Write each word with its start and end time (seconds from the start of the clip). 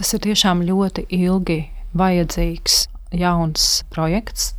Tas 0.00 0.14
ir 0.16 0.22
tiešām 0.24 0.62
ļoti 0.64 1.02
ilgi 1.12 1.58
vajadzīgs 2.00 2.76
jauns 3.20 3.64
projekts, 3.92 4.54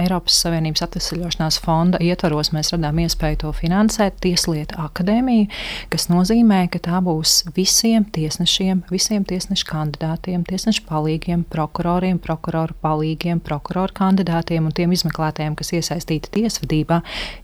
Eiropas 0.00 0.36
Savienības 0.42 0.84
atvesļošanās 0.86 1.58
fonda 1.64 2.00
ietvaros 2.02 2.52
mēs 2.54 2.72
radām 2.74 3.00
iespēju 3.04 3.40
to 3.44 3.52
finansēt 3.56 4.18
Tieslietu 4.24 4.78
akadēmiju, 4.82 5.48
kas 5.92 6.08
nozīmē, 6.12 6.62
ka 6.72 6.80
tā 6.84 7.00
būs 7.04 7.38
visiem 7.56 8.06
tiesnešiem, 8.14 8.84
visiem 8.92 9.24
tiesnešu 9.28 9.68
kandidātiem, 9.70 10.44
tiesnešu 10.46 10.84
palīgiem, 10.88 11.44
prokuroriem, 11.52 12.20
prokuroru 12.22 12.76
palīgiem, 12.82 13.40
prokuroru 13.44 13.94
kandidātiem 13.96 14.68
un 14.68 14.74
tiem 14.76 14.94
izmeklētājiem, 14.96 15.56
kas 15.58 15.72
iesaistīti 15.76 16.32
tiesvedībā, 16.38 17.00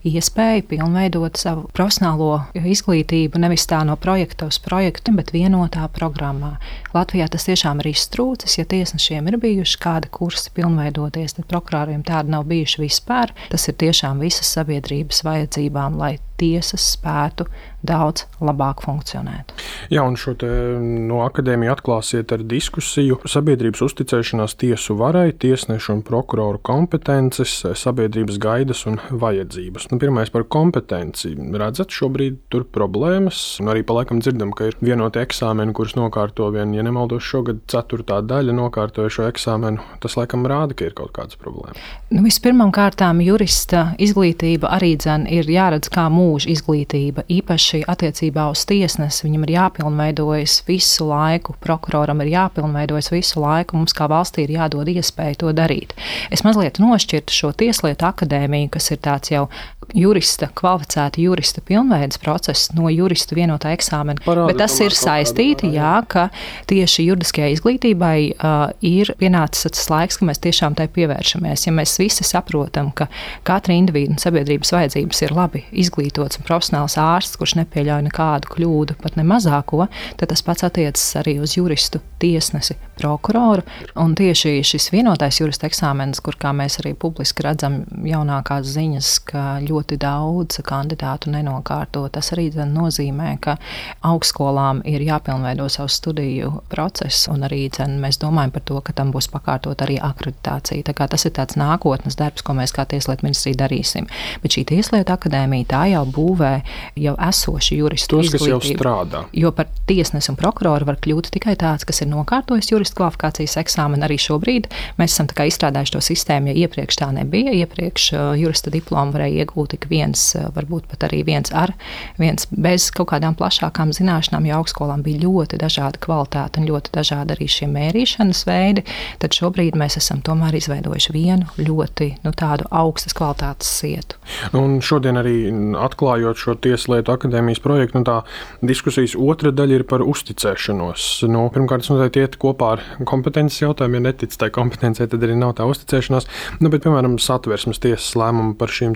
iespēja 0.07 0.65
pilnveidot 0.69 1.39
savu 1.41 1.67
profesionālo 1.75 2.43
izglītību 2.57 3.41
nevis 3.41 3.65
tā 3.69 3.81
no 3.87 3.97
projekta 3.99 4.47
uz 4.51 4.59
projektu, 4.63 5.13
bet 5.17 5.33
vienotā 5.35 5.87
programmā. 5.93 6.55
Latvijā 6.93 7.27
tas 7.31 7.47
tiešām 7.47 7.81
ir 7.81 7.91
iztrūcis, 7.93 8.57
ja 8.59 8.65
tiesnešiem 8.69 9.29
ir 9.31 9.39
bijuši 9.41 9.79
kādi 9.81 10.11
kursi 10.13 10.51
pilnveidoties, 10.55 11.37
tad 11.39 11.49
prokuroriem 11.49 12.03
tāda 12.05 12.35
nav 12.35 12.42
nav 12.43 12.49
bijuši 12.49 12.81
vispār. 12.83 13.31
Tas 13.49 13.67
ir 13.67 13.75
tiešām 13.79 14.19
visas 14.19 14.51
sabiedrības 14.53 15.23
vajadzībām, 15.23 15.97
lai 15.97 16.19
tiesas 16.37 16.83
spētu 16.97 17.47
daudz 17.83 18.25
labāk 18.41 18.83
funkcionēt. 18.83 19.53
Jā, 19.91 20.03
un 20.05 20.15
šo 20.19 20.35
no 20.43 21.21
akadēmiju 21.25 21.73
atklāsiet 21.73 22.31
ar 22.35 22.43
diskusiju 22.47 23.19
sabiedrības 23.29 23.83
uzticēšanās 23.85 24.55
tiesu 24.59 24.95
varai, 24.99 25.31
tiesnešu 25.35 25.97
un 25.97 26.03
prokuroru 26.05 26.61
kompetences, 26.63 27.55
sabiedrības 27.79 28.39
gaidas 28.41 28.85
un 28.89 28.99
vajadzības. 29.09 29.89
Nu, 29.91 29.99
pirmais 30.01 30.31
par 30.33 30.45
kompetenci. 30.51 31.33
Redzat, 31.59 31.93
šobrīd 31.93 32.39
tur 32.53 32.65
problēmas, 32.65 33.41
un 33.63 33.71
arī 33.73 33.83
palaikam 33.87 34.21
dzirdam, 34.23 34.53
ka 34.55 34.71
ir 34.71 34.77
vienoti 34.83 35.21
eksāmeni, 35.23 35.75
kurus 35.75 35.97
nokārto 35.99 36.49
vien, 36.53 36.73
ja 36.75 36.85
nemaldos, 36.85 37.25
šogad 37.27 37.63
ceturtā 37.71 38.21
daļa 38.25 38.55
nokārtoja 38.57 39.11
šo 39.13 39.27
eksāmenu. 39.29 39.83
Tas 40.03 40.17
laikam 40.19 40.47
rāda, 40.49 40.77
ka 40.77 40.87
ir 40.87 40.97
kaut 40.97 41.13
kādas 41.15 41.39
problēmas. 41.39 41.81
Nu, 42.13 42.23
Vispirmām 42.25 42.71
kārtām 42.73 43.21
jurista 43.23 43.91
izglītība 44.01 44.71
arī 44.75 44.93
dzen, 44.99 45.27
ir 45.31 45.49
jāredz 45.49 45.89
kā 45.93 46.07
mūža 46.13 46.51
izglītība, 46.53 47.25
īpaši 47.31 47.83
attiecībā 47.89 48.49
uz 48.53 48.65
tiesnesi. 48.69 49.25
Viņam 49.27 49.47
ir 49.47 49.55
jāpilnveidojas 49.73 50.63
visu 50.67 51.07
laiku, 51.07 51.55
prokuroram 51.59 52.21
ir 52.21 52.33
jāpilnveidojas 52.33 53.11
visu 53.11 53.41
laiku, 53.41 53.77
mums 53.77 53.93
kā 53.93 54.07
valstī 54.07 54.45
ir 54.45 54.57
jādod 54.57 54.87
iespēja 54.87 55.39
to 55.39 55.53
darīt. 55.53 55.93
Es 56.31 56.43
mazliet 56.43 56.79
nošķirtu 56.79 57.33
šo 57.33 57.53
tieslietu 57.57 58.05
akadēmiju, 58.05 58.69
kas 58.73 58.91
ir 58.91 59.01
tāds 59.03 59.31
jau 59.33 59.47
jurista, 59.93 60.47
kvalificēta 60.55 61.21
jurista 61.21 61.61
pilnveidas 61.65 62.19
process 62.21 62.71
no 62.73 62.89
jurista 62.89 63.35
vienotā 63.35 63.73
eksāmena. 63.75 64.21
Parādi, 64.25 64.53
Bet 64.53 64.61
tas 64.63 64.77
ir 64.83 64.95
saistīti, 64.95 65.73
jā, 65.75 65.95
ka 66.07 66.29
tieši 66.69 67.07
juridiskajai 67.09 67.51
izglītībai 67.57 68.17
uh, 68.33 68.71
ir 68.85 69.13
pienācis 69.19 69.67
tas 69.67 69.89
laiks, 69.91 70.19
ka 70.19 70.27
mēs 70.29 70.41
tiešām 70.43 70.77
tai 70.79 70.87
pievēršamies. 70.93 71.67
Ja 71.67 71.75
mēs 71.75 71.97
visi 71.99 72.25
saprotam, 72.27 72.93
ka 72.95 73.09
katra 73.47 73.75
individu 73.75 74.15
un 74.15 74.21
sabiedrības 74.21 74.73
vajadzības 74.75 75.23
ir 75.25 75.35
labi 75.35 75.65
izglītots 75.83 76.39
un 76.39 76.47
profesionāls 76.47 76.97
ārsts, 77.01 77.37
kurš 77.41 77.57
nepieļauj 77.61 78.07
nekādu 78.07 78.53
kļūdu, 78.55 78.97
pat 79.03 79.19
ne 79.19 79.27
mazāko, 79.63 79.87
tad 80.17 80.29
tas 80.29 80.41
pats 80.41 80.63
attiecas 80.63 81.15
arī 81.15 81.39
uz 81.41 81.55
juristu, 81.57 81.99
tiesnesi, 82.19 82.75
prokuroru. 82.97 83.63
Un 83.95 84.15
tieši 84.15 84.63
šis 84.63 84.91
vienotais 84.91 85.39
jurista 85.39 85.67
eksāmenis, 85.67 86.21
kur 86.21 86.35
kā 86.35 86.53
mēs 86.53 86.79
arī 86.79 86.93
publiski 86.95 87.43
redzam 87.43 87.83
jaunākās 88.05 88.65
ziņas, 88.65 89.19
ka 89.25 89.59
ļoti 89.63 89.97
daudz 89.97 90.61
kandidātu 90.63 91.31
nenokārto, 91.33 92.07
tas 92.09 92.31
arī 92.33 92.51
nozīmē, 92.53 93.37
ka 93.41 93.57
augstskolām 94.03 94.83
ir 94.85 95.01
jāpilnveido 95.01 95.67
savu 95.69 95.89
studiju 95.89 96.51
procesu, 96.69 97.31
un 97.33 97.43
arī 97.47 97.69
dzen, 97.69 97.99
mēs 97.99 98.19
domājam 98.21 98.53
par 98.53 98.63
to, 98.63 98.79
ka 98.81 98.93
tam 98.93 99.11
būs 99.11 99.29
pakārtot 99.33 99.81
arī 99.81 99.99
akreditācija. 99.99 100.83
Tas 100.93 101.25
ir 101.25 101.33
tāds 101.35 101.57
nākotnes 101.59 102.17
darbs, 102.17 102.43
ko 102.45 102.55
mēs 102.57 102.73
kā 102.73 102.85
Tieslietu 102.89 103.25
ministrija 103.25 103.63
darīsim. 103.63 104.07
Bet 104.43 104.55
šī 104.55 104.65
Tieslietu 104.69 105.13
akadēmija 105.15 105.69
tā 105.69 105.83
jau 105.93 106.03
būvē 106.09 106.53
jau 106.99 107.15
esoši 107.27 107.79
juristu 107.79 108.19
Tos, 108.19 108.29
izglītību. 108.29 108.59
Kas 108.59 108.69
jau 108.69 108.77
strādā. 108.77 109.23
Jo 109.33 109.52
par 109.55 109.69
tiesnesi 109.89 110.31
un 110.31 110.37
prokuroru 110.39 110.87
var 110.87 110.99
kļūt 111.03 111.31
tikai 111.33 111.55
tāds, 111.59 111.85
kas 111.87 112.01
ir 112.03 112.09
nokārtojis 112.11 112.71
juristu 112.71 112.99
kvalifikācijas 112.99 113.57
eksāmenu. 113.61 114.05
Arī 114.07 114.17
šobrīd 114.21 114.69
mēs 114.99 115.15
esam 115.15 115.29
izstrādājuši 115.33 115.95
to 115.95 116.01
sistēmu, 116.03 116.51
ja 116.51 116.65
iepriekš 116.65 116.99
tā 117.01 117.09
nebija. 117.15 117.53
Iepriekš 117.63 118.07
uh, 118.13 118.23
jurista 118.39 118.73
diplomu 118.73 119.15
varēja 119.15 119.43
iegūt 119.43 119.73
tik 119.75 119.87
viens, 119.91 120.25
uh, 120.37 120.49
varbūt 120.55 120.87
pat 120.91 121.07
arī 121.09 121.23
viens 121.27 121.53
ar, 121.55 121.73
viens 122.21 122.47
bez 122.51 122.89
kaut 122.95 123.11
kādām 123.13 123.37
plašākām 123.39 123.93
zināšanām, 123.95 124.47
jo 124.49 124.59
augstskolām 124.59 125.03
bija 125.05 125.23
ļoti 125.25 125.59
dažāda 125.61 126.01
kvalitāte 126.03 126.61
un 126.61 126.69
ļoti 126.69 126.93
dažādi 126.95 127.35
arī 127.35 127.49
šie 127.51 127.69
mērīšanas 127.71 128.43
veidi. 128.49 128.85
Tad 129.23 129.35
šobrīd 129.37 129.77
mēs 129.79 129.97
esam 130.01 130.21
tomēr 130.25 130.57
izveidojuši 130.59 131.15
vienu 131.15 131.49
ļoti 131.59 132.09
nu, 132.23 132.33
tādu 132.37 132.67
augstas 132.71 133.15
kvalitātes 133.17 133.69
sietu. 133.81 134.19
Un 134.57 134.79
šodien 134.83 135.19
arī 135.19 135.37
atklājot 135.79 136.39
šo 136.39 136.55
Tieslietu 136.63 137.13
akadēmijas 137.13 137.61
projektu, 137.63 137.99
nu, 137.99 138.07
tā 138.07 138.19
diskusijas 138.65 139.15
otra 139.43 139.51
daļa 139.59 139.79
ir 139.79 139.83
par 139.87 140.03
uzticēšanos. 140.07 141.05
Nu, 141.31 141.43
pirmkārt, 141.53 141.83
tas 141.83 141.91
noteikti 141.91 142.23
iet 142.23 142.37
kopā 142.39 142.69
ar 142.77 142.83
kompetences 143.09 143.59
jautājumu. 143.61 143.99
Ja 143.99 144.03
netic 144.07 144.35
tai 144.39 144.49
kompetencijai, 144.55 145.09
tad 145.11 145.25
arī 145.25 145.35
nav 145.39 145.55
tā 145.57 145.67
uzticēšanās. 145.67 146.29
Nu, 146.63 146.71
bet, 146.71 146.85
piemēram, 146.85 147.17
satversmes 147.21 147.81
tiesas 147.83 148.13
lēmumu 148.19 148.55
par 148.59 148.71
šīm 148.71 148.95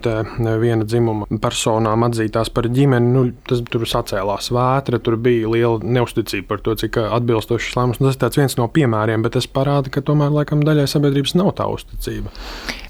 viena 0.61 0.87
dzimuma 0.87 1.27
personām 1.43 2.05
atzītās 2.07 2.51
par 2.53 2.69
ģimeni, 2.71 3.11
nu, 3.13 3.25
tas 3.49 3.63
tur 3.67 3.83
sacēlās 3.89 4.51
vētra, 4.55 5.01
tur 5.03 5.19
bija 5.19 5.51
liela 5.51 5.81
neusticība 5.83 6.53
par 6.53 6.63
to, 6.63 6.77
cik 6.79 7.01
atbilstošs 7.03 7.75
lēmums. 7.77 8.01
Nu, 8.03 8.13
tas 8.13 8.37
ir 8.37 8.45
viens 8.45 8.57
no 8.59 8.69
piemēriem, 8.71 9.25
bet 9.25 9.35
tas 9.37 9.49
parāda, 9.51 9.91
ka 9.91 10.05
tomēr 10.05 10.31
laikam 10.39 10.63
daļai 10.65 10.87
sabiedrības 10.91 11.35
nav 11.39 11.55
tā 11.59 11.67
uzticība. 11.73 12.31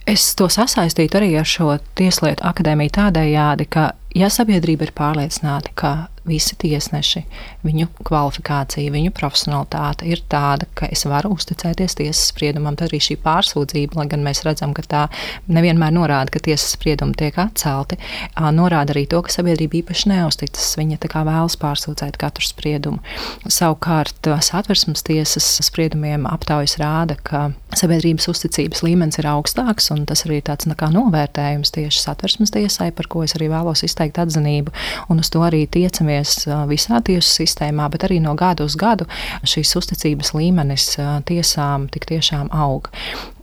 Es 0.07 0.29
to 0.39 0.45
sasaistītu 0.47 1.17
arī 1.19 1.33
ar 1.35 1.47
šo 1.47 1.73
tieslietu 1.99 2.45
akadēmiju 2.47 2.93
tādējādi, 2.95 3.65
ka, 3.73 3.89
ja 4.15 4.29
sabiedrība 4.33 4.87
ir 4.87 4.93
pārliecināta, 4.97 5.73
ka 5.75 5.95
visi 6.27 6.57
tiesneši, 6.59 7.23
viņu 7.65 7.87
kvalifikācija, 8.05 8.91
viņu 8.91 9.13
profesionalitāte 9.15 10.07
ir 10.11 10.21
tāda, 10.29 10.67
ka 10.77 10.89
es 10.91 11.05
varu 11.07 11.33
uzticēties 11.37 11.97
tiesas 11.99 12.31
spriedumam. 12.33 12.75
Tad 12.77 12.91
arī 12.91 12.99
šī 13.03 13.17
pārsūdzība, 13.23 13.97
lai 13.99 14.07
gan 14.11 14.25
mēs 14.25 14.43
redzam, 14.45 14.73
ka 14.75 14.83
tā 14.83 15.03
nevienmēr 15.47 15.95
norāda, 15.95 16.33
ka 16.33 16.41
tiesas 16.43 16.75
spriedumi 16.75 17.15
tiek 17.17 17.37
atcelti, 17.41 17.99
norāda 18.35 18.95
arī 18.95 19.05
to, 19.09 19.21
ka 19.23 19.33
sabiedrība 19.33 19.81
īpaši 19.81 20.11
neuzticas. 20.11 20.73
Viņa 20.79 20.99
vēlas 21.17 21.57
pārsūdzēt 21.61 22.19
katru 22.19 22.45
spriedumu. 22.45 22.99
Savukārt, 23.47 24.27
satversmes 24.43 25.03
tiesas 25.07 25.47
spriedumiem 25.65 26.27
aptaujas 26.29 26.77
rāda, 26.81 27.17
ka 27.23 27.47
sabiedrības 27.77 28.27
uzticības 28.31 28.83
līmenis 28.85 29.19
ir 29.21 29.29
augstāks, 29.31 29.89
un 29.95 30.05
tas 30.09 30.25
arī 30.27 30.41
tāds 30.45 30.67
kā 30.77 30.91
novērtējums 30.91 31.73
tieši 31.73 32.03
satversmes 32.03 32.53
tiesai, 32.53 32.91
par 32.95 33.09
ko 33.11 33.23
es 33.25 33.35
arī 33.37 33.49
vēlos 33.51 33.83
izteikt 33.97 34.19
atzinību. 34.21 34.73
Un 35.09 35.21
uz 35.23 35.31
to 35.33 35.41
arī 35.45 35.65
tiecamies 35.65 36.45
visā 36.69 37.01
tiesu 37.01 37.41
sistēmā, 37.41 37.89
bet 37.89 38.05
arī 38.07 38.21
no 38.21 38.35
gada 38.37 38.67
uz 38.67 38.77
gadu 38.77 39.07
šīs 39.43 39.75
uzticības 39.79 40.33
līmenis 40.37 40.97
tiesām 41.25 41.89
tik 41.89 42.05
tiešām 42.05 42.51
aug. 42.53 42.91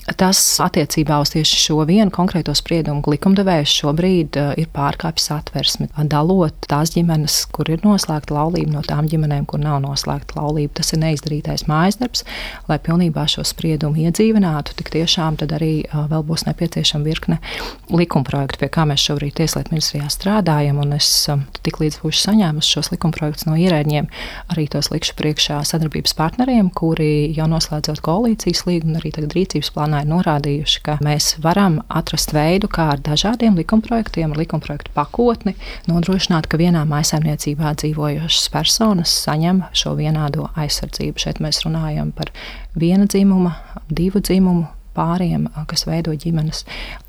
Tas 0.05 0.39
attiecībā 0.61 1.17
uz 1.23 1.31
tieši 1.33 1.57
šo 1.63 1.79
vienu 1.89 2.13
konkrēto 2.13 2.53
spriedumu 2.57 3.01
likumdevējs 3.09 3.73
šobrīd 3.81 4.37
uh, 4.37 4.51
ir 4.61 4.69
pārkāpis 4.75 5.31
atversmi, 5.33 5.89
dalot 6.13 6.67
tās 6.69 6.93
ģimenes, 6.93 7.39
kur 7.55 7.71
ir 7.73 7.81
noslēgta 7.87 8.37
laulība, 8.37 8.75
no 8.75 8.83
tām 8.85 9.09
ģimenēm, 9.09 9.47
kur 9.49 9.63
nav 9.63 9.79
noslēgta 9.81 10.37
laulība. 10.37 10.75
Tas 10.77 10.93
ir 10.93 11.01
neizdarītais 11.01 11.65
mājas 11.71 11.97
darbs, 12.03 12.25
lai 12.69 12.77
pilnībā 12.85 13.25
šo 13.33 13.47
spriedumu 13.49 14.05
iedzīvinātu. 14.05 14.77
Tik 14.77 14.93
tiešām 14.93 15.39
tad 15.41 15.55
arī 15.57 15.73
uh, 15.87 16.05
vēl 16.13 16.27
būs 16.29 16.45
nepieciešama 16.51 17.09
virkne 17.09 17.41
likumprojektu, 17.89 18.61
pie 18.61 18.71
kā 18.77 18.85
mēs 18.91 19.07
šobrīd 19.09 19.39
Tieslietu 19.41 19.73
ministrijā 19.73 20.11
strādājam. 20.13 20.83
Es 20.93 21.09
uh, 21.33 21.41
tik 21.65 21.81
līdz 21.81 22.03
būšu 22.05 22.27
saņēmusi 22.27 22.77
šos 22.77 22.93
likumprojektus 22.93 23.49
no 23.49 23.57
ierēģiem, 23.57 24.13
arī 24.53 24.69
tos 24.69 24.93
likšu 24.93 25.17
priekšā 25.17 25.63
sadarbības 25.65 26.13
partneriem, 26.21 26.69
kuri 26.77 27.33
jau 27.33 27.49
noslēdzot 27.49 28.05
koalīcijas 28.05 28.67
līgumu 28.69 29.01
arī 29.01 29.17
tagad 29.17 29.33
rīcības 29.41 29.73
plānu 29.73 29.94
plānā 29.95 30.03
ir 30.03 30.11
norādījuši, 30.11 30.81
ka 30.83 30.99
mēs 31.05 31.37
varam 31.43 31.81
atrast 31.89 32.33
veidu, 32.35 32.69
kā 32.69 32.95
ar 32.95 33.01
dažādiem 33.01 33.55
likumprojektiem, 33.55 34.35
likumprojektu 34.35 34.91
pakotni 34.95 35.55
nodrošināt, 35.87 36.49
ka 36.49 36.59
vienā 36.59 36.85
maisaimniecībā 36.89 37.75
dzīvojošas 37.79 38.51
personas 38.51 39.15
saņem 39.25 39.65
šo 39.73 39.95
vienādo 39.95 40.51
aizsardzību. 40.57 41.19
Šeit 41.19 41.41
mēs 41.41 41.63
runājam 41.65 42.13
par 42.13 42.33
viena 42.75 43.07
dzimuma, 43.07 43.55
divu 43.89 44.21
dzimumu 44.21 44.67
pāriem, 44.95 45.49
kas 45.71 45.87
veido 45.89 46.15
ģimenes. 46.15 46.65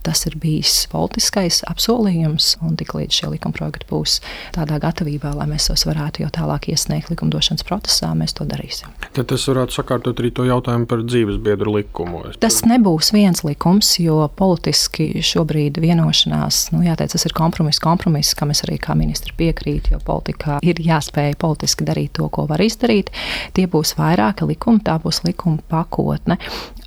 Tas 0.05 0.21
ir 0.29 0.35
bijis 0.37 0.83
politiskais 0.91 1.63
apsolījums, 1.69 2.51
un 2.65 2.75
tiklīdz 2.77 3.21
šie 3.21 3.31
likumprojekti 3.33 3.87
būs 3.89 4.19
tādā 4.53 4.77
gatavībā, 4.83 5.31
lai 5.33 5.47
mēs 5.49 5.69
tos 5.71 5.87
varētu 5.89 6.21
jau 6.21 6.29
tālāk 6.35 6.69
iesniegt 6.69 7.09
likumdošanas 7.09 7.65
procesā, 7.65 8.11
mēs 8.17 8.35
to 8.37 8.45
darīsim. 8.45 8.93
Tad 9.17 9.31
tas 9.31 9.47
varētu 9.49 9.79
sakārtot 9.79 10.21
arī 10.21 10.29
to 10.35 10.45
jautājumu 10.45 10.85
par 10.91 11.01
dzīves 11.05 11.39
biedru 11.41 11.73
likumu. 11.79 12.21
Tas 12.41 12.61
nebūs 12.69 13.09
viens 13.15 13.41
likums, 13.47 13.95
jo 14.01 14.19
politiski 14.37 15.09
šobrīd 15.25 15.79
vienošanās, 15.81 16.67
nu, 16.75 16.83
jāteic, 16.85 17.15
tas 17.15 17.25
ir 17.25 17.33
kompromiss, 17.37 17.81
kompromiss, 17.81 18.37
kam 18.37 18.53
es 18.53 18.61
arī 18.67 18.77
kā 18.81 18.93
ministri 18.97 19.33
piekrītu, 19.37 19.95
jo 19.95 20.01
politikā 20.05 20.59
ir 20.65 20.81
jāspēj 20.85 21.37
politiski 21.41 21.87
darīt 21.87 22.13
to, 22.19 22.29
ko 22.29 22.45
var 22.49 22.61
izdarīt. 22.61 23.09
Tie 23.57 23.65
būs 23.71 23.95
vairāki 23.97 24.47
likumi, 24.49 24.83
tā 24.85 24.99
būs 25.01 25.23
likuma 25.25 25.63
pakotne. 25.71 26.37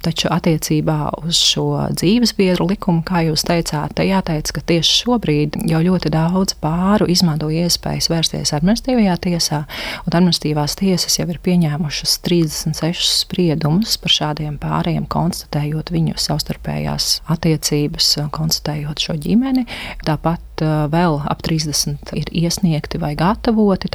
Taču 0.05 0.29
attiecībā 0.31 0.97
uz 1.27 1.41
šo 1.43 1.67
dzīves 1.91 2.35
biedru 2.39 2.69
likumu, 2.71 3.03
kā 3.07 3.25
jūs 3.27 3.43
teicāt, 3.49 3.97
te 3.99 4.05
jāteic, 4.07 4.51
ka 4.55 4.63
tieši 4.71 5.01
šobrīd 5.03 5.57
jau 5.67 5.81
ļoti 5.83 6.13
daudz 6.15 6.55
pāru 6.63 7.09
izmanto 7.11 7.49
iespējas 7.51 8.07
vērsties 8.13 8.53
administratīvajā 8.55 9.17
tiesā, 9.27 9.65
un 10.07 10.15
administratīvās 10.21 10.77
tiesas 10.79 11.19
jau 11.19 11.27
ir 11.27 11.41
pieņēmušas 11.43 12.15
36 12.27 13.09
spriedumus 13.25 13.97
par 13.99 14.15
šādiem 14.15 14.61
pāriem, 14.63 15.09
konstatējot 15.11 15.91
viņu 15.95 16.15
savstarpējās 16.23 17.09
attiecības, 17.35 18.13
konstatējot 18.35 19.03
šo 19.03 19.17
ģimeni. 19.25 19.67
Tāpat 20.07 20.63
uh, 20.63 20.85
vēl 20.93 21.19
ap 21.27 21.43
30 21.43 22.15
ir 22.19 22.31
iesniegti 22.45 23.03
vai 23.03 23.17
gatavoti. 23.19 23.91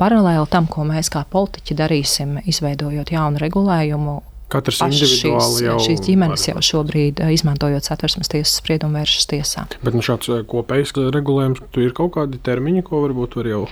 Paralēli 0.00 0.48
tam, 0.48 0.70
ko 0.70 0.86
mēs 0.88 1.12
kā 1.12 1.26
politiķi 1.28 1.76
darīsim, 1.76 2.38
izveidojot 2.48 3.12
jaunu 3.12 3.42
regulējumu, 3.42 4.16
Katrs 4.46 4.78
individuāli 4.84 5.56
šīs, 5.56 5.62
jau 5.64 5.76
šīs 5.82 6.02
ģimenes 6.06 6.44
jau 6.46 6.60
šobrīd, 6.62 7.18
eh, 7.18 7.32
izmantojot 7.34 7.88
satversmes 7.88 8.30
tiesas 8.30 8.60
spriedumu, 8.60 8.94
vēršas 9.00 9.26
tiesā. 9.32 9.64
Bet 9.82 9.96
nu, 9.96 10.04
šāds 10.06 10.30
eh, 10.30 10.44
kopējs 10.46 10.94
regulējums, 11.16 11.64
tu 11.74 11.82
ir 11.82 11.94
kaut 11.96 12.12
kādi 12.14 12.38
termiņi, 12.46 12.84
ko 12.86 13.02
varbūt 13.02 13.34
var 13.40 13.50
jau 13.50 13.62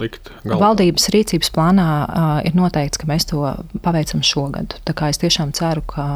likt 0.00 0.32
galvā? 0.42 0.58
Valdības 0.64 1.06
rīcības 1.14 1.52
plānā 1.54 1.86
uh, 2.02 2.32
ir 2.48 2.58
noteikts, 2.58 2.98
ka 2.98 3.06
mēs 3.10 3.28
to 3.30 3.44
paveicam 3.84 4.24
šogad. 4.26 4.74
Tā 4.88 4.96
kā 4.98 5.12
es 5.14 5.22
tiešām 5.22 5.54
ceru, 5.54 5.84
ka 5.86 6.08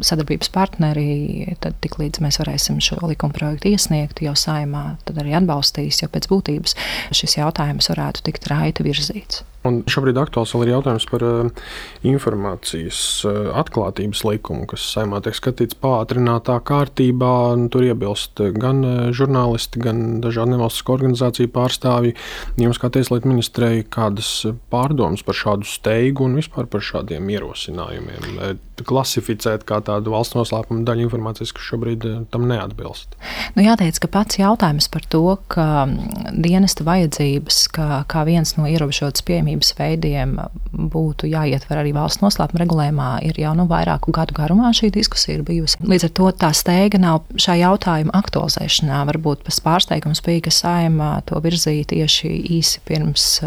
sadarbības 0.00 0.52
partneri, 0.56 1.58
tad 1.60 1.76
tiklīdz 1.84 2.24
mēs 2.24 2.40
varēsim 2.40 2.80
šo 2.80 3.02
likuma 3.04 3.36
projektu 3.36 3.74
iesniegt 3.74 4.24
jau 4.24 4.32
saimā, 4.38 4.96
tad 5.04 5.20
arī 5.20 5.36
atbalstīs, 5.36 6.00
jo 6.00 6.08
pēc 6.08 6.32
būtības 6.32 6.78
šis 7.12 7.36
jautājums 7.42 7.92
varētu 7.92 8.24
tikt 8.30 8.48
raiti 8.48 8.88
virzīts. 8.88 9.44
Un 9.68 9.82
šobrīd 9.84 10.16
aktuāls 10.16 10.54
ir 10.56 10.70
jautājums 10.72 11.04
par 11.10 11.22
uh, 11.26 11.64
informācijas 12.08 13.00
uh, 13.28 13.50
atklātības 13.60 14.22
likumu, 14.24 14.64
kas 14.70 14.86
saimā 14.94 15.18
tiek 15.20 15.36
skatīts 15.36 15.76
pātrinātā 15.76 16.56
kārtībā. 16.64 17.32
Tur 17.68 17.84
iebilst 17.84 18.40
gan 18.56 18.80
uh, 18.80 19.02
žurnālisti, 19.12 19.82
gan 19.84 20.22
dažādu 20.24 20.54
nevalstisku 20.54 20.94
organizāciju 20.96 21.52
pārstāvji. 21.52 22.14
Jums, 22.56 22.80
kā 22.80 22.88
tieslietu 22.94 23.28
ministrei, 23.28 23.82
kādas 23.84 24.30
pārdomas 24.72 25.26
par 25.28 25.36
šādu 25.36 25.68
steigu 25.68 26.24
un 26.24 26.40
vispār 26.40 26.64
par 26.70 26.80
šādiem 26.80 27.28
ierosinājumiem? 27.36 28.56
Klasificēt 28.80 29.66
kā 29.68 29.82
tādu 29.84 30.14
valsts 30.14 30.38
noslēpuma 30.38 30.86
daļu 30.88 31.04
informācijas, 31.04 31.52
kas 31.52 31.68
šobrīd 31.68 32.06
tam 32.32 32.48
neatbilst. 32.48 33.12
Nu, 33.58 33.66
jāteic, 33.66 34.00
ka 34.00 34.08
pats 34.08 34.40
jautājums 34.40 34.88
par 34.88 35.04
to, 35.12 35.24
ka 35.52 35.68
mm, 35.84 36.40
dienesta 36.40 36.88
vajadzības, 36.88 37.60
kā, 37.76 37.88
kā 38.08 38.24
viens 38.24 38.56
no 38.56 38.64
ierobežotas 38.70 39.20
pieejamības 39.28 39.49
pieejamības 39.50 39.74
veidiem 39.78 40.36
būtu 40.70 41.28
jāietver 41.30 41.80
arī 41.80 41.92
valsts 41.94 42.22
noslēpuma 42.22 42.62
regulējumā, 42.62 43.08
ir 43.26 43.38
jau 43.40 43.54
nu, 43.56 43.66
vairāku 43.68 44.12
gadu 44.12 44.34
garumā 44.34 44.72
šī 44.72 44.90
diskusija 44.94 45.42
bijusi. 45.42 45.78
Līdz 45.82 46.06
ar 46.06 46.12
to 46.14 46.30
tā 46.32 46.50
steiga 46.54 46.98
nav 46.98 47.22
šā 47.36 47.58
jautājuma 47.60 48.14
aktualizēšanā. 48.14 49.02
Varbūt 49.10 49.44
tas 49.48 49.60
pārsteigums 49.60 50.22
bija, 50.24 50.44
ka 50.46 50.50
saima 50.54 51.10
to 51.26 51.40
virzīja 51.40 51.88
tieši 51.90 52.30
īsi 52.58 52.80
pirms 52.86 53.40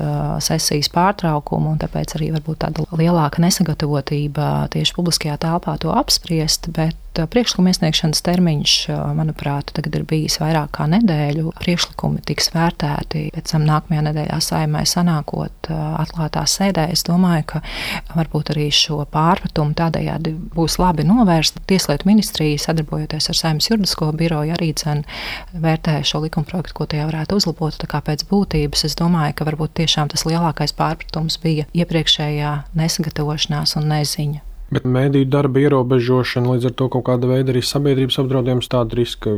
sesijas 0.44 0.92
pārtraukuma, 0.94 1.74
un 1.74 1.82
tāpēc 1.82 2.18
arī 2.18 2.32
varbūt 2.36 2.64
tāda 2.66 2.88
lielāka 2.92 3.44
nesagatavotība 3.44 4.68
tieši 4.74 4.98
publiskajā 4.98 5.40
telpā 5.42 5.78
to 5.82 5.94
apspriest. 5.94 6.70
Bet 6.76 6.98
priekšlikuma 7.14 7.72
iesniegšanas 7.72 8.24
termiņš, 8.26 8.74
manuprāt, 9.18 9.72
tagad 9.76 9.96
ir 10.00 10.06
bijis 10.10 10.40
vairāk 10.42 10.72
kā 10.78 10.88
nedēļu. 10.90 11.54
Priekšlikumi 11.62 12.24
tiks 12.26 12.50
vērtēti 12.54 13.26
pēc 13.36 13.54
tam 13.54 13.66
nākamajā 13.68 14.06
nedēļā 14.08 14.40
saimai 14.44 14.84
sanākot 14.90 15.70
atklātā 15.70 16.46
sēdē. 16.50 16.88
Es 16.94 17.06
domāju, 17.08 17.46
ka 17.54 17.62
varbūt 18.16 18.54
arī 18.56 18.70
šo 18.74 19.02
pārpratumu 19.14 19.76
tādējādi 19.78 20.36
būs 20.56 20.80
labi 20.82 21.06
novērst. 21.08 21.62
Tieslietu 21.70 22.10
ministrija, 22.10 22.62
sadarbojoties 22.66 23.30
ar 23.32 23.40
saimnes 23.40 23.70
juridisko 23.70 24.12
biroju, 24.18 24.56
arī 24.58 24.72
cen 24.80 25.04
vērtē 25.54 26.00
šo 26.08 26.24
likumprojektu, 26.26 26.78
ko 26.78 26.90
tie 26.90 27.04
varētu 27.06 27.42
uzlabot. 27.42 27.78
Tā 27.82 27.90
kā 27.90 28.02
pēc 28.06 28.26
būtības 28.32 28.88
es 28.90 28.98
domāju, 29.00 29.38
ka 29.38 29.50
varbūt 29.52 29.78
tiešām 29.84 30.14
tas 30.14 30.26
lielākais 30.30 30.76
pārpratums 30.78 31.40
bija 31.44 31.70
iepriekšējā 31.74 32.56
nesagatavošanās 32.80 33.78
un 33.80 33.94
neziņa. 33.94 34.53
Bet 34.74 34.86
mēdīju 34.90 35.28
darba 35.30 35.62
ierobežošana, 35.62 36.56
līdz 36.56 36.70
ar 36.70 36.74
to 36.80 36.88
kaut 36.94 37.06
kāda 37.10 37.30
veida 37.30 37.54
arī 37.54 37.62
sabiedrības 37.66 38.18
apdraudējums, 38.24 38.70
tāda 38.72 38.98
riska 38.98 39.34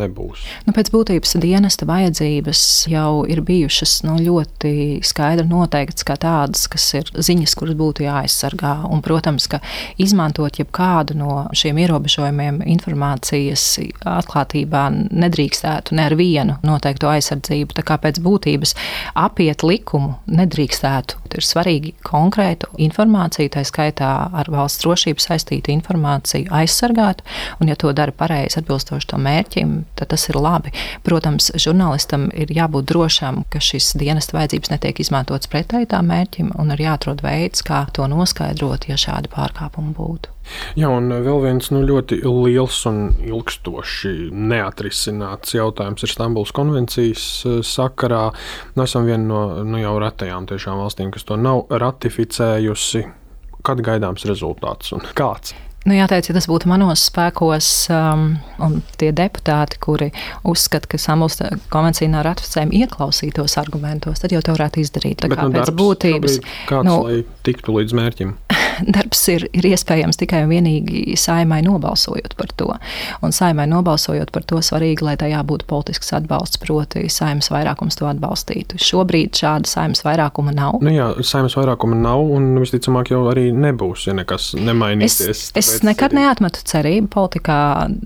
nebūs. 0.00 0.44
Nu, 0.68 0.74
pēc 0.76 0.90
būtības 0.94 1.36
dienesta 1.42 1.88
vajadzības 1.88 2.60
jau 2.92 3.24
ir 3.30 3.42
bijušas 3.46 3.98
nu, 4.06 4.18
ļoti 4.22 5.02
skaidri 5.06 5.46
noteiktas 5.50 6.06
kā 6.06 6.18
tādas, 6.22 6.66
kas 6.70 6.86
ir 6.98 7.10
ziņas, 7.10 7.56
kuras 7.58 7.78
būtu 7.78 8.06
jāaizsargā. 8.06 8.76
Un, 8.92 9.02
protams, 9.02 9.48
ka 9.50 9.60
izmantot 10.02 10.60
jebkādu 10.60 11.18
no 11.18 11.46
šiem 11.56 11.80
ierobežojumiem 11.82 12.62
informācijas 12.76 13.66
atklātībā 14.06 14.86
nedrīkstētu 15.10 15.98
ne 15.98 16.06
ar 16.06 16.16
vienu 16.18 16.60
noteiktu 16.66 17.10
aizsardzību. 17.10 17.74
Tā 17.76 17.86
kā 17.86 17.98
pēc 18.02 18.22
būtības 18.22 18.76
apiet 19.26 19.66
likumu 19.66 20.20
nedrīkstētu. 20.30 21.25
Ir 21.36 21.44
svarīgi 21.44 21.92
konkrētu 22.06 22.70
informāciju, 22.80 23.52
tā 23.52 23.64
skaitā 23.66 24.10
ar 24.32 24.50
valsts 24.52 24.82
drošību 24.84 25.22
saistītu 25.22 25.72
informāciju 25.74 26.52
aizsargāt, 26.54 27.22
un, 27.60 27.70
ja 27.70 27.76
to 27.78 27.92
dara 27.96 28.14
pareizi, 28.16 28.60
atbilstoši 28.60 29.10
tam 29.12 29.26
mērķim, 29.28 29.74
tad 29.98 30.12
tas 30.14 30.28
ir 30.30 30.40
labi. 30.40 30.72
Protams, 31.06 31.50
žurnālistam 31.60 32.28
ir 32.34 32.52
jābūt 32.56 32.88
drošam, 32.92 33.42
ka 33.52 33.62
šis 33.62 33.94
dienesta 34.00 34.38
vajadzības 34.38 34.72
netiek 34.76 35.02
izmantots 35.04 35.50
pretēji 35.52 35.92
tam 35.92 36.08
mērķim, 36.12 36.54
un 36.60 36.72
ir 36.76 36.86
jāatrod 36.88 37.24
veids, 37.26 37.64
kā 37.66 37.84
to 37.96 38.08
noskaidrot, 38.10 38.88
ja 38.90 39.00
šādi 39.00 39.32
pārkāpumi 39.32 39.94
būtu. 39.96 40.35
Jā, 40.78 40.90
un 40.92 41.10
vēl 41.10 41.42
viens 41.44 41.70
nu, 41.74 41.82
ļoti 41.86 42.20
liels 42.24 42.78
un 42.90 43.02
ilgstoši 43.26 44.30
neatrisināts 44.32 45.56
jautājums 45.56 46.06
ir 46.06 46.14
Stambulas 46.14 46.54
konvencijas 46.56 47.26
eh, 47.46 47.60
sakarā. 47.66 48.24
Mēs 48.74 48.78
nu, 48.78 48.88
esam 48.88 49.06
viena 49.08 49.24
no 49.26 49.44
nu, 49.66 49.82
jau 49.82 49.96
retajām 50.02 50.46
valstīm, 50.46 51.12
kas 51.14 51.26
to 51.26 51.38
nav 51.40 51.66
ratificējusi 51.70 53.06
kad 53.66 53.82
gaidāms 53.82 54.26
rezultāts 54.28 54.92
un 54.94 55.02
kāds? 55.18 55.56
Nu, 55.86 55.94
jāteic, 55.94 56.26
ja 56.26 56.34
tas 56.34 56.48
būtu 56.50 56.66
manos 56.66 57.04
spēkos, 57.06 57.66
um, 57.94 58.24
un 58.66 58.80
tie 58.98 59.12
deputāti, 59.14 59.78
kuri 59.78 60.08
uzskata, 60.42 60.90
ka 60.90 60.98
Sambulas 60.98 61.38
konvencija 61.70 62.10
nav 62.10 62.24
ratificējama, 62.26 62.74
ieklausītos 62.74 63.54
argumentos, 63.62 64.18
tad 64.18 64.34
jau 64.34 64.40
to 64.42 64.56
varētu 64.56 64.82
izdarīt. 64.82 65.20
Tā 65.22 65.30
Bet, 65.30 65.38
kā 65.38 65.46
nu, 65.46 65.54
pēc 65.54 65.70
būtības. 65.78 66.40
Kāds, 66.66 66.90
nu, 66.90 66.96
lai 67.06 67.20
tiktu 67.46 67.76
līdz 67.78 67.94
mērķim? 68.00 68.34
Darbs 68.84 69.22
ir, 69.32 69.46
ir 69.56 69.68
iespējams 69.70 70.18
tikai 70.20 70.42
un 70.44 70.52
vienīgi 70.52 71.16
saimai 71.20 71.62
nobalsojot 71.66 72.36
par 72.38 72.52
to. 72.58 72.68
Un 73.24 73.34
saimai 73.34 73.66
nobalsojot 73.70 74.32
par 74.34 74.46
to 74.48 74.60
svarīgi, 74.64 75.04
lai 75.06 75.16
tajā 75.20 75.42
būtu 75.46 75.68
politisks 75.70 76.12
atbalsts, 76.16 76.60
proti, 76.62 77.06
saimas 77.12 77.50
vairākums 77.52 77.98
to 77.98 78.08
atbalstītu. 78.10 78.80
Šobrīd 78.82 79.36
šāda 79.36 79.70
saimas 79.70 80.04
vairākuma 80.06 80.54
nav. 80.56 80.80
Nu 80.84 80.92
jā, 80.94 81.10
saimas 81.26 81.56
vairākuma 81.58 81.98
nav, 81.98 82.24
un 82.36 82.52
visticamāk 82.62 83.12
jau 83.14 83.24
arī 83.32 83.48
nebūs, 83.56 84.08
ja 84.10 84.16
nekas 84.16 84.52
nemainīsies. 84.58 85.30
Es, 85.32 85.50
es 85.58 85.84
nekad 85.86 86.12
arī... 86.12 86.24
neatmetu 86.24 86.64
cerību 86.66 87.10
politikā 87.12 87.60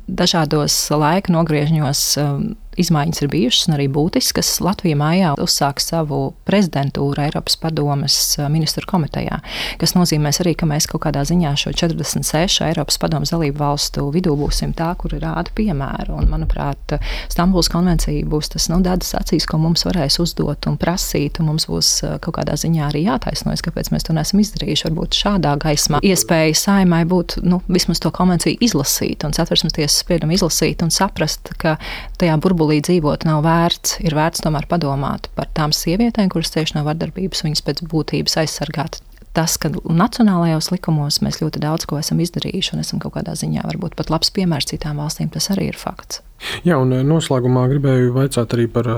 dažādos 0.07 0.77
laika 0.95 1.35
nogriežņos. 1.35 2.05
Um, 2.23 2.51
izmaiņas 2.81 3.23
ir 3.23 3.31
bijušas 3.33 3.69
un 3.69 3.77
arī 3.77 3.87
būtiskas. 3.93 4.53
Latvija 4.65 4.99
mājā 4.99 5.35
uzsāks 5.41 5.91
savu 5.93 6.21
prezidentūru 6.49 7.25
Eiropas 7.27 7.57
padomes 7.61 8.19
eh, 8.39 8.49
ministru 8.53 8.87
komitejā, 8.91 9.41
kas 9.81 9.95
nozīmē 9.97 10.33
arī, 10.43 10.55
ka 10.59 10.69
mēs 10.69 10.89
kaut 10.91 11.05
kādā 11.07 11.25
ziņā 11.27 11.55
šo 11.61 11.75
46 11.77 12.65
Eiropas 12.69 12.99
padomes 13.01 13.33
dalību 13.35 13.61
valstu 13.61 14.07
vidū 14.15 14.35
būsim 14.39 14.75
tā, 14.77 14.93
kuri 15.01 15.21
rāda 15.23 15.53
piemēru. 15.57 16.17
Un, 16.21 16.29
manuprāt, 16.31 16.97
Stambuls 17.31 17.71
konvencija 17.73 18.27
būs 18.31 18.53
tas 18.55 18.69
nu, 18.73 18.81
dadas 18.85 19.13
acīs, 19.19 19.47
ko 19.49 19.61
mums 19.61 19.85
varēs 19.89 20.21
uzdot 20.23 20.69
un 20.71 20.79
prasīt, 20.81 21.41
un 21.41 21.51
mums 21.53 21.69
būs 21.71 21.93
eh, 22.07 22.17
kaut 22.23 22.39
kādā 22.39 22.57
ziņā 22.61 22.89
arī 22.89 23.05
jātaisnojas, 23.07 23.65
kāpēc 23.67 23.93
mēs 23.95 24.07
to 24.07 24.17
neesam 24.17 24.43
izdarījuši. 24.45 24.89
Varbūt 24.91 25.19
šādā 25.21 25.57
gaismā 25.61 26.01
iespēja 26.07 26.57
saimai 26.57 27.03
būt 27.09 27.41
nu, 27.47 27.61
vismaz 27.71 28.01
to 28.03 28.13
konvenciju 28.15 28.61
izlasīt 28.65 29.27
un 29.27 29.35
satversmes 29.37 29.75
tiesas 29.77 30.01
spriedumu 30.05 30.37
izlasīt 30.37 30.85
un 30.85 30.93
saprast, 30.95 31.53
ka 31.61 31.77
tajā 32.21 32.37
burbulī 32.41 32.70
burbulī 32.71 32.85
dzīvot 32.87 33.25
nav 33.27 33.43
vērts. 33.43 33.99
Ir 34.07 34.15
vērts 34.15 34.45
tomēr 34.45 34.67
padomāt 34.71 35.29
par 35.35 35.49
tām 35.55 35.73
sievietēm, 35.75 36.31
kuras 36.31 36.53
cieši 36.55 36.77
no 36.77 36.85
vardarbības, 36.87 37.43
viņas 37.43 37.63
pēc 37.67 37.83
būtības 37.91 38.37
aizsargāt 38.45 39.01
tas, 39.35 39.57
ka 39.59 39.71
nacionālajos 39.71 40.73
likumos 40.73 41.21
mēs 41.23 41.41
ļoti 41.41 41.61
daudz 41.63 41.87
ko 41.87 41.99
esam 42.01 42.19
izdarījuši 42.19 42.75
un 42.75 42.81
esam 42.83 42.99
kaut 42.99 43.15
kādā 43.15 43.35
ziņā 43.39 43.63
varbūt 43.63 43.95
pat 43.95 44.11
labs 44.11 44.31
piemērs 44.35 44.67
citām 44.67 44.99
valstīm, 44.99 45.31
tas 45.31 45.51
arī 45.55 45.69
ir 45.71 45.79
fakts. 45.79 46.23
Jā, 46.67 46.79
un 46.79 46.91
noslēgumā 47.07 47.69
gribēju 47.71 48.11
vaicāt 48.17 48.57
arī 48.57 48.67
par 48.67 48.91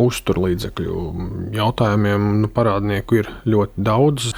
uzturlīdzekļu 0.00 1.02
jautājumiem 1.54 2.26
nu, 2.42 2.50
parādnieku 2.54 3.20
ir 3.20 3.30
ļoti 3.48 3.84
daudz. 3.86 4.30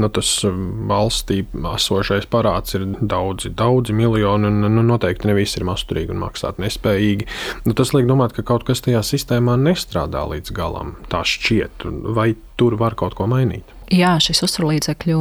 Nu, 0.00 0.10
tas 0.14 0.30
um, 0.48 0.86
valstī 0.90 1.42
esošais 1.74 2.26
parāds 2.30 2.76
ir 2.78 2.86
daudzi, 3.00 3.52
daudzi 3.54 3.94
miljoni, 3.96 4.50
un 4.50 4.68
nu, 4.74 4.86
noteikti 4.86 5.30
ne 5.30 5.36
visi 5.38 5.60
ir 5.60 5.68
masturīgi 5.68 6.14
un 6.14 6.22
maksāt 6.24 6.58
nespējīgi. 6.62 7.28
Nu, 7.68 7.76
tas 7.78 7.94
liek 7.94 8.08
domāt, 8.10 8.34
ka 8.36 8.46
kaut 8.46 8.66
kas 8.68 8.82
tajā 8.84 9.04
sistēmā 9.06 9.56
nestrādā 9.60 10.26
līdz 10.34 10.54
galam. 10.56 10.96
Tā 11.12 11.22
šķiet, 11.28 11.86
vai 12.16 12.32
tur 12.56 12.78
var 12.80 12.98
kaut 12.98 13.16
ko 13.18 13.28
mainīt. 13.30 13.74
Jā, 13.92 14.14
šis 14.16 14.40
uzturlīdzekļu 14.46 15.18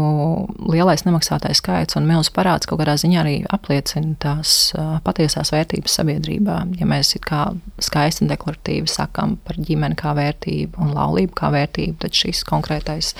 lielais 0.72 1.02
nemaksātais 1.04 1.60
skaits 1.60 1.98
un 2.00 2.06
milzu 2.08 2.32
parāds 2.32 2.68
kaut 2.70 2.80
kādā 2.80 2.94
ziņā 2.96 3.18
arī 3.20 3.34
apliecina 3.52 4.13
tās 4.24 4.72
patiesās 5.04 5.52
vērtības 5.52 5.98
sabiedrībā. 6.00 6.56
Ja 6.80 6.88
mēs 6.88 7.12
kā 7.28 7.42
skaisti 7.84 8.24
un 8.24 8.32
deklaratīvi 8.32 8.88
sakām 8.88 9.36
par 9.44 9.60
ģimeni 9.60 9.98
kā 10.00 10.13
vērtību 10.16 10.80
un 10.80 10.94
laulību 10.96 11.36
kā 11.36 11.50
vērtību, 11.54 11.98
tad 12.06 12.16
šis 12.16 12.46
konkrētais 12.48 13.12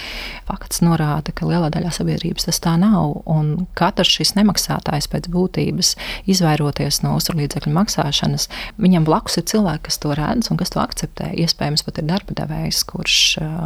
fakts 0.48 0.80
norāda, 0.86 1.36
ka 1.36 1.50
lielā 1.50 1.68
daļā 1.76 1.92
sabiedrības 2.00 2.48
tas 2.48 2.62
tā 2.64 2.78
nav. 2.80 3.20
Un 3.28 3.68
katrs 3.76 4.16
šis 4.16 4.34
nemaksātājs 4.40 5.12
pēc 5.12 5.28
būtības, 5.34 5.92
izvairoties 6.24 7.02
no 7.04 7.18
uzturlīdzekļu 7.20 7.76
maksāšanas, 7.82 8.48
viņam 8.80 9.04
blakus 9.12 9.38
ir 9.44 9.48
cilvēki, 9.52 9.90
kas 9.92 10.00
to 10.00 10.16
redz 10.16 10.50
un 10.50 10.64
kas 10.64 10.72
to 10.72 10.82
akceptē. 10.82 11.34
Iespējams, 11.44 11.84
pat 11.84 12.00
ir 12.00 12.10
darba 12.10 12.40
devējs, 12.40 12.86
kurš 12.88 13.20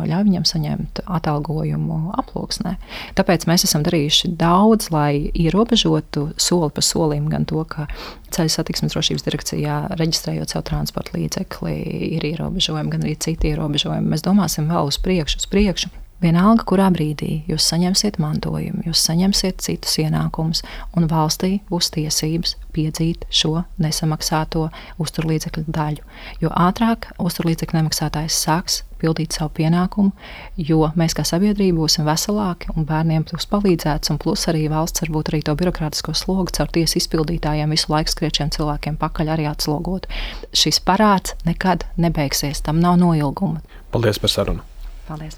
ļauj 0.09 0.25
viņam 0.25 0.36
saņemt 0.45 1.01
atalgojumu 1.05 2.13
aploksnē. 2.21 2.75
Tāpēc 3.17 3.47
mēs 3.49 3.65
esam 3.65 3.85
darījuši 3.87 4.33
daudz, 4.37 4.91
lai 4.93 5.31
ierobežotu 5.33 6.31
soli 6.37 6.69
pa 6.73 6.83
solim 6.85 7.29
gan 7.31 7.47
to, 7.49 7.63
ka 7.69 7.87
ceļu 8.35 8.53
satiksmes 8.53 8.93
drošības 8.93 9.25
direkcijā 9.25 9.77
reģistrējot 9.97 10.53
savu 10.53 10.67
transporta 10.67 11.17
līdzekli, 11.17 11.77
ir 12.17 12.27
ierobežojumi, 12.33 12.93
gan 12.93 13.07
arī 13.07 13.15
citi 13.15 13.53
ierobežojumi. 13.53 14.11
Mēs 14.13 14.25
domāsim 14.27 14.69
vēl 14.69 14.91
uz 14.91 14.99
priekšu, 15.01 15.41
uz 15.41 15.49
priekšu. 15.49 15.93
Vienalga, 16.17 16.63
kurā 16.65 16.87
brīdī 16.89 17.43
jūs 17.45 17.67
saņemsiet 17.69 18.15
mantojumu, 18.17 18.87
jūs 18.87 19.03
saņemsiet 19.05 19.61
citus 19.61 19.99
ienākumus, 20.01 20.63
un 20.97 21.05
valstī 21.11 21.59
būs 21.69 21.91
tiesības 21.93 22.55
piedzīt 22.73 23.27
šo 23.29 23.61
nesamaksāto 23.77 24.63
uzturlīdzekļu 24.97 25.67
daļu. 25.69 26.01
Jo 26.41 26.49
ātrāk 26.57 27.11
uzturlīdzekļu 27.21 27.77
nemaksātājs 27.77 28.41
sāks 28.47 28.81
pildīt 28.97 29.37
savu 29.37 29.53
pienākumu, 29.59 30.09
jo 30.57 30.89
mēs 30.97 31.13
kā 31.13 31.21
sabiedrība 31.21 31.83
būsim 31.83 32.09
veselāki 32.09 32.73
un 32.73 32.89
bērniem 32.89 33.27
būs 33.29 33.45
palīdzēts, 33.53 34.09
un 34.09 34.17
plus 34.17 34.49
arī 34.49 34.65
valsts 34.73 35.05
varbūt 35.05 35.29
arī 35.29 35.45
to 35.45 35.53
birokrātisko 35.59 36.17
slogu 36.17 36.49
caur 36.57 36.73
tiesu 36.73 36.97
izpildītājiem 36.97 37.77
visu 37.77 37.93
laiku 37.93 38.15
skriečiem 38.15 38.49
cilvēkiem 38.57 38.97
pakaļ 38.97 39.35
arī 39.37 39.51
atslogot. 39.53 40.09
Šis 40.49 40.81
parāds 40.81 41.37
nekad 41.45 41.85
nebeigsies, 42.01 42.65
tam 42.65 42.81
nav 42.81 42.97
noilguma. 43.05 43.61
Paldies 43.93 44.17
par 44.17 44.33
sarunu! 44.33 44.65
Paldies! 45.05 45.37